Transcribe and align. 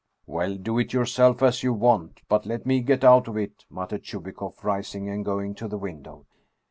"Well, 0.25 0.55
do 0.55 0.79
it 0.79 0.93
yourself 0.93 1.43
as 1.43 1.61
you 1.61 1.73
want. 1.73 2.23
But 2.27 2.47
let 2.47 2.65
me 2.65 2.81
get 2.81 3.03
out 3.03 3.27
of 3.27 3.37
it," 3.37 3.65
muttered 3.69 4.01
Chubikoff, 4.01 4.63
rising 4.63 5.07
and 5.07 5.23
going 5.23 5.53
to 5.53 5.67
the 5.67 5.77
window. 5.77 6.25